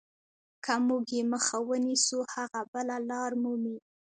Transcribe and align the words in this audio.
که 0.63 0.73
موږ 0.87 1.05
یې 1.17 1.21
مخه 1.31 1.57
ونیسو 1.67 2.17
هغه 2.33 2.61
بله 2.73 2.95
لار 3.09 3.31
مومي. 3.41 3.77